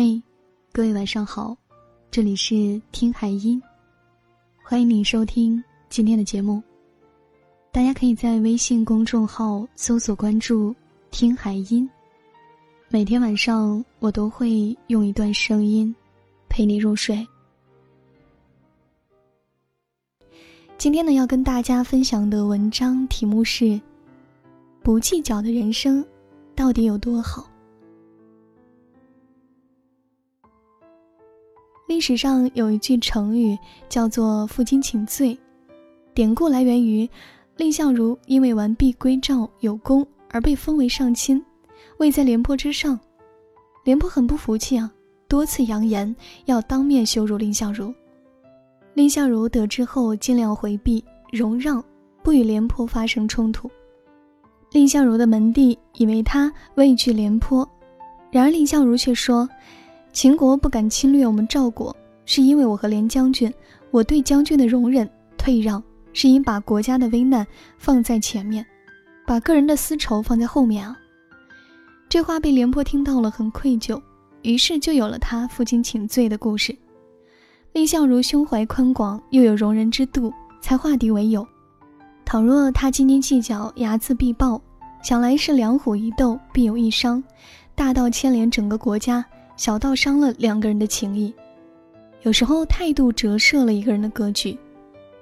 [0.00, 0.22] 嘿，
[0.70, 1.56] 各位晚上好，
[2.08, 3.60] 这里是听海音，
[4.62, 6.62] 欢迎你收听今天的节目。
[7.72, 10.72] 大家可以在微信公众号搜索关注
[11.10, 11.90] “听海音”，
[12.88, 15.92] 每天晚上我都会用一段声音
[16.48, 17.26] 陪你入睡。
[20.76, 23.80] 今天呢，要跟大家分享的文章题目是：
[24.80, 26.06] 不计较的人生
[26.54, 27.50] 到底有多好？
[31.88, 35.36] 历史上有一句成语叫做“负荆请罪”，
[36.12, 37.08] 典故来源于
[37.56, 41.42] 蔺相如因为完璧归赵有功而被封为上卿，
[41.96, 43.00] 位在廉颇之上。
[43.84, 44.92] 廉颇很不服气啊，
[45.28, 47.92] 多次扬言要当面羞辱蔺相如。
[48.92, 51.82] 蔺相如得知后尽量回避容让，
[52.22, 53.66] 不与廉颇发生冲突。
[54.70, 57.66] 蔺相如的门第以为他畏惧廉颇，
[58.30, 59.48] 然而蔺相如却说。
[60.12, 63.52] 秦国不敢侵略我们赵国，是因为我和廉将军，
[63.90, 65.82] 我对将军的容忍退让，
[66.12, 67.46] 是因把国家的危难
[67.78, 68.64] 放在前面，
[69.26, 70.96] 把个人的私仇放在后面啊。
[72.08, 74.00] 这话被廉颇听到了，很愧疚，
[74.42, 76.76] 于是就有了他负荆请罪的故事。
[77.74, 81.46] 蔺相如胸怀宽广，又有容人之度，才化敌为友。
[82.24, 84.60] 倘若他斤斤计较，睚眦必报，
[85.02, 87.22] 想来是两虎一斗，必有一伤，
[87.74, 89.24] 大到牵连整个国家。
[89.58, 91.34] 小到伤了两个人的情谊，
[92.22, 94.56] 有时候态度折射了一个人的格局。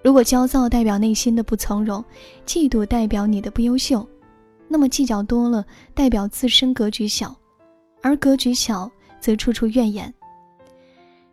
[0.04, 2.04] 如果焦躁代表内心的不从容，
[2.46, 4.06] 嫉妒代表你的不优秀，
[4.68, 7.34] 那么计较多了代表自身格局小，
[8.02, 10.12] 而格局小则处处怨言。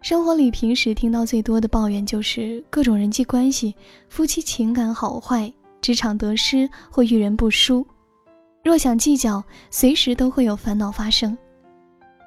[0.02, 3.76] 生活里平时听到最多的抱怨就是各种人际关系、
[4.08, 5.52] 夫妻情感好坏、
[5.82, 7.86] 职场得失或遇人不淑。
[8.64, 11.38] 若想计较，随时都会有烦恼发生。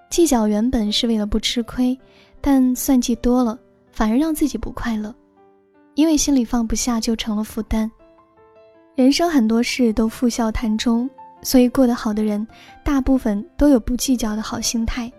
[0.09, 1.99] 计较原本是为了不吃亏，
[2.41, 3.59] 但算计多了
[3.91, 5.15] 反而让自己不快乐，
[5.95, 7.91] 因为心里放不下就成了负担。
[8.95, 11.09] 人生很多事都付笑谈中，
[11.43, 12.47] 所以过得好的人
[12.83, 15.13] 大部分都有不计较的好心态。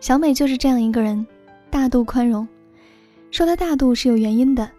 [0.00, 1.26] 小美就是这样一个人，
[1.68, 2.46] 大度宽容。
[3.30, 4.70] 说她大度是有原因的，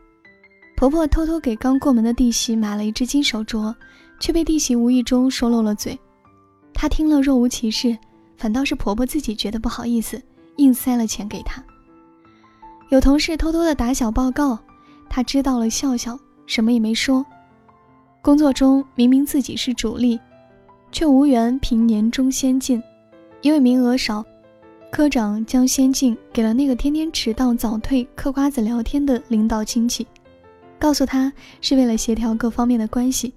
[0.75, 3.75] 婆婆偷偷给刚过门的弟媳买了一只金手镯，
[4.19, 5.95] 却被弟媳无意中说漏了嘴，
[6.73, 7.95] 她听了若无其事。
[8.39, 10.19] 反倒是婆婆自己觉得不好意思，
[10.55, 11.61] 硬塞了钱给她。
[12.89, 14.57] 有同事偷偷的打小报告，
[15.09, 16.17] 她知道了笑笑，
[16.47, 17.23] 什么也没说。
[18.21, 20.17] 工作中明明自己是主力，
[20.89, 22.81] 却无缘评年终先进，
[23.41, 24.23] 因为名额少，
[24.89, 30.07] 科长将先进给了那个天天迟到早退、嗑瓜子聊天的领导亲戚，
[30.79, 33.33] 告诉他是为了协调各方面的关系，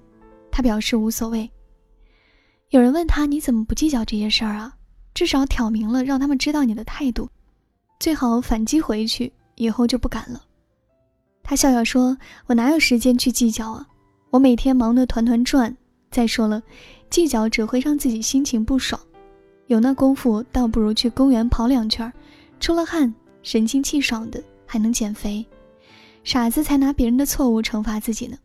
[0.51, 1.51] 他表示无所谓。
[2.71, 4.73] 有人问他：“你怎么不计较这些事儿啊？”
[5.15, 7.29] 至少挑明了，让他们知道你的态度，
[8.01, 10.43] 最好反击回去，以后就不敢了。
[11.43, 13.87] 他笑笑说：“我哪有时间去计较啊？
[14.31, 15.77] 我每天忙得团团转。
[16.11, 16.63] 再说了，
[17.11, 19.01] 计较只会让自己心情不爽。
[19.67, 22.11] 有那功夫，倒不如去公园跑两圈，
[22.61, 23.13] 出了汗，
[23.43, 25.45] 神清气爽的，还能减肥。
[26.25, 28.37] 傻子才拿别人的错误惩罚自己呢。”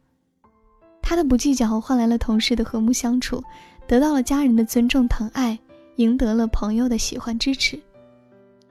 [1.01, 3.41] 他的不计较换来了同事的和睦相处，
[3.87, 5.57] 得到了家人的尊重疼爱。
[5.97, 7.79] 赢得了朋友的喜欢支持。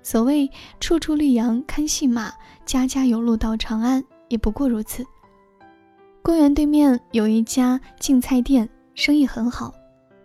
[0.03, 0.51] 所谓
[0.81, 2.33] “处处绿杨看戏马，
[2.65, 5.05] 家家有路到长安”，也不过如此。
[6.23, 9.73] 公园对面有一家净菜店，生意很好，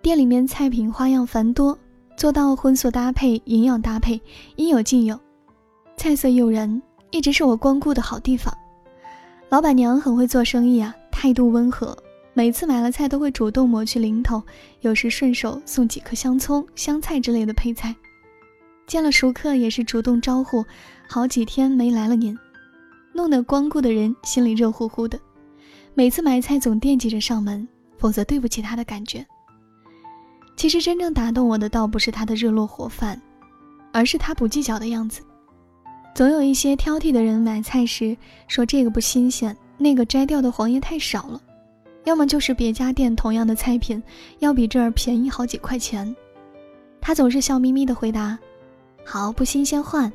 [0.01, 1.77] 店里面菜品花样繁多，
[2.15, 4.19] 做到荤素搭配、营养搭配，
[4.55, 5.19] 应有尽有，
[5.97, 8.55] 菜色诱人，一直是我光顾的好地方。
[9.49, 11.97] 老板娘很会做生意啊，态度温和。
[12.33, 14.41] 每次买了菜都会主动抹去零头，
[14.79, 17.93] 有时顺手送几颗香葱、香菜之类的配菜。
[18.87, 20.65] 见了熟客也是主动招呼，
[21.09, 22.37] 好几天没来了您，
[23.13, 25.19] 弄得光顾的人心里热乎乎的。
[25.93, 27.67] 每次买菜总惦记着上门，
[27.97, 29.25] 否则对不起他的感觉。
[30.55, 33.21] 其实真正打动我的倒不是他的热络活泛，
[33.91, 35.21] 而是他不计较的样子。
[36.15, 38.15] 总有一些挑剔的人买菜时
[38.47, 41.41] 说这个不新鲜，那个摘掉的黄叶太少了。
[42.03, 44.01] 要么就是别家店同样的菜品，
[44.39, 46.15] 要比这儿便宜好几块钱。
[46.99, 48.37] 他总是笑眯眯的回答
[49.05, 50.11] ：“好，不新鲜换，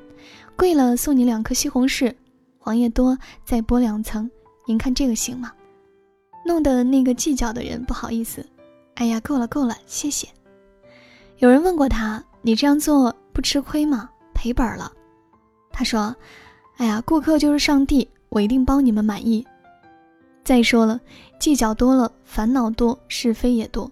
[0.57, 2.15] 贵了送你两颗西红柿，
[2.59, 4.31] 黄叶多再剥两层，
[4.67, 5.53] 您看这个行吗？”
[6.45, 8.45] 弄得那个计较的人不好意思
[8.95, 10.29] ：“哎呀，够了够了，谢谢。”
[11.39, 14.09] 有人问过他：“你这样做不吃亏吗？
[14.33, 14.93] 赔本了？”
[15.73, 16.15] 他说
[16.79, 19.47] ：“哎呀，顾客就是上帝，我一定帮你们满意。”
[20.47, 21.01] 再说了，
[21.41, 23.91] 计较多了，烦恼多，是非也多。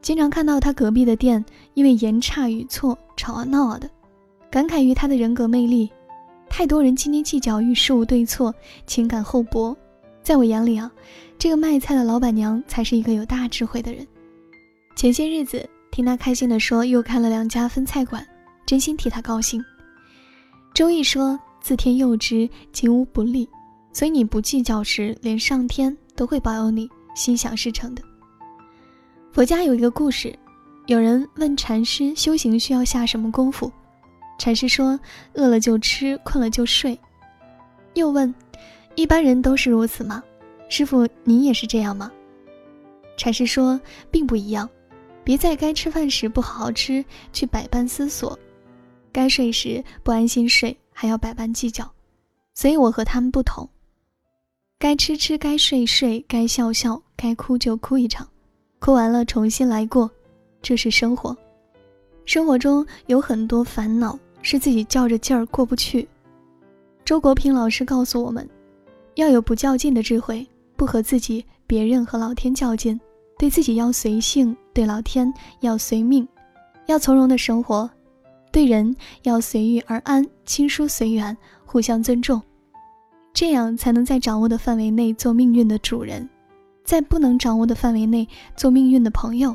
[0.00, 3.90] 经常看到他隔壁的店因为言差语错吵啊闹啊的，
[4.48, 5.90] 感慨于他的人格魅力。
[6.48, 8.54] 太多人斤斤计较于事物对错，
[8.86, 9.76] 情感厚薄。
[10.22, 10.88] 在我眼里啊，
[11.36, 14.06] 这个卖菜的老板娘才是一个有大智慧的人。
[14.94, 18.24] 前些日子听他开心地说又开了两家分菜馆，
[18.64, 19.60] 真心替他高兴。
[20.72, 23.48] 周易说：“自天佑之，吉无不利。”
[23.96, 28.02] 所以你不计较时，连上天都会保佑你心想事成的。
[29.32, 30.38] 佛家有一个故事，
[30.84, 33.72] 有人问禅师修行需要下什么功夫。
[34.38, 35.00] 禅师说
[35.32, 36.98] ：“饿了就吃，困了就睡。”
[37.96, 38.34] 又问
[38.96, 40.22] ：“一般人都是如此吗？
[40.68, 42.12] 师傅，你也是这样吗？”
[43.16, 43.80] 禅师说
[44.12, 44.68] ：“并不一样，
[45.24, 47.02] 别在该吃饭时不好好吃，
[47.32, 48.38] 去百般思索；
[49.10, 51.90] 该睡时不安心睡，还要百般计较。
[52.52, 53.66] 所以我和他们不同，
[54.78, 58.28] 该吃吃，该睡睡，该笑笑，该哭就哭一场，
[58.78, 60.10] 哭完了重新来过，
[60.60, 61.36] 这是生活。
[62.24, 66.06] 生活中有很多烦恼。”是自己较着劲儿过不去。
[67.04, 68.48] 周国平老师告诉我们，
[69.16, 70.46] 要有不较劲的智慧，
[70.76, 73.00] 不和自己、别人和老天较劲，
[73.36, 76.24] 对自己要随性，对老天要随命，
[76.86, 77.90] 要从容的生活，
[78.52, 78.94] 对人
[79.24, 82.40] 要随遇而安，亲疏随缘，互相尊重，
[83.36, 86.26] 这样才能在掌握的范围内做命运的主人，
[86.84, 89.54] 在不能掌握的范围内做命运的朋友，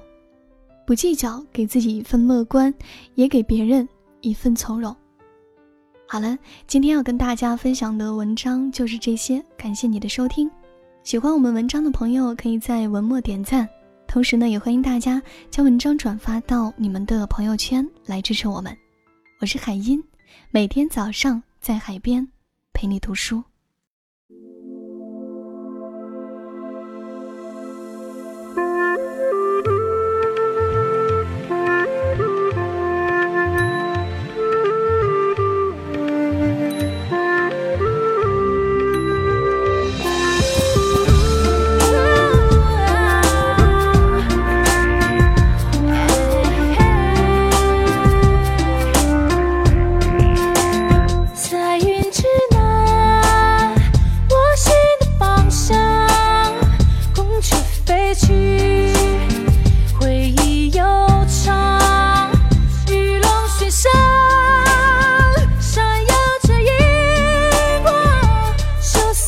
[0.86, 2.72] 不计较，给自己一份乐观，
[3.16, 3.90] 也给别人。
[4.22, 4.96] 一份从容。
[6.08, 6.38] 好了，
[6.68, 10.48] 今天要跟大家分享的文章就是这些，感谢你的收听。
[11.02, 13.68] 喜欢我们文章的朋友，可以在文末点赞，
[14.08, 15.20] 同时呢，也欢迎大家
[15.50, 18.78] 将文章转发到你们的朋友圈来支持我们。
[19.40, 20.00] 我是海音，
[20.52, 22.28] 每天早上在海边
[22.74, 23.44] 陪你读书。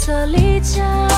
[0.05, 1.12] 色丽江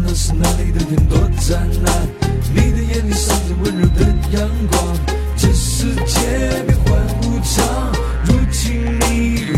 [0.00, 2.08] 那是那里的天多湛蓝
[2.54, 4.96] 你的眼里闪着温柔的阳光
[5.36, 7.92] 这世界变幻无常
[8.24, 9.51] 如今你